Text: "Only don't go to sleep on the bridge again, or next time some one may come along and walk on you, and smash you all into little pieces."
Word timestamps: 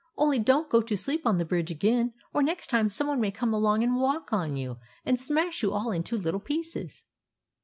"Only 0.17 0.39
don't 0.39 0.67
go 0.67 0.81
to 0.81 0.97
sleep 0.97 1.27
on 1.27 1.37
the 1.37 1.45
bridge 1.45 1.69
again, 1.69 2.15
or 2.33 2.41
next 2.41 2.71
time 2.71 2.89
some 2.89 3.05
one 3.05 3.21
may 3.21 3.29
come 3.29 3.53
along 3.53 3.83
and 3.83 3.97
walk 4.01 4.33
on 4.33 4.55
you, 4.57 4.79
and 5.05 5.19
smash 5.19 5.61
you 5.61 5.73
all 5.73 5.91
into 5.91 6.17
little 6.17 6.39
pieces." 6.39 7.03